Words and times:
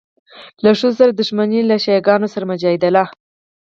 له 0.63 0.71
ښځو 0.79 0.97
سره 0.99 1.11
دښمني، 1.19 1.61
له 1.69 1.75
شیعه 1.83 2.05
ګانو 2.07 2.27
سره 2.33 2.45
مجادله. 2.51 3.03